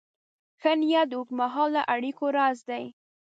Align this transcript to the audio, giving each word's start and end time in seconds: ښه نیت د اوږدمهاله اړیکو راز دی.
ښه 0.61 0.71
نیت 0.79 1.07
د 1.09 1.13
اوږدمهاله 1.17 1.81
اړیکو 1.93 2.25
راز 2.37 2.57
دی. 2.69 2.85